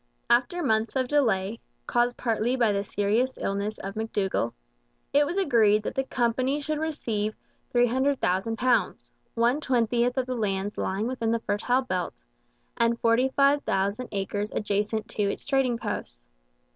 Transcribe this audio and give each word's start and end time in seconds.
After 0.31 0.63
months 0.63 0.95
of 0.95 1.07
delay, 1.07 1.59
caused 1.85 2.17
partly 2.17 2.55
by 2.55 2.71
the 2.71 2.83
serious 2.83 3.37
illness 3.39 3.77
of 3.77 3.93
McDougall, 3.93 4.51
it 5.13 5.27
was 5.27 5.37
agreed 5.37 5.83
that 5.83 5.93
the 5.93 6.03
company 6.03 6.59
should 6.59 6.79
receive 6.79 7.35
£300,000, 7.71 9.11
one 9.35 9.61
twentieth 9.61 10.17
of 10.17 10.25
the 10.25 10.33
lands 10.33 10.79
lying 10.79 11.05
within 11.05 11.29
the 11.29 11.39
Fertile 11.41 11.83
Belt, 11.83 12.23
and 12.77 12.99
45,000 12.99 14.09
acres 14.11 14.51
adjacent 14.53 15.07
to 15.09 15.21
its 15.31 15.45
trading 15.45 15.77
posts. 15.77 16.25